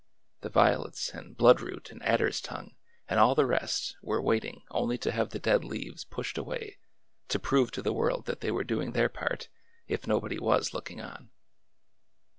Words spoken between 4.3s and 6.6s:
ing only to have the dead leaves pushed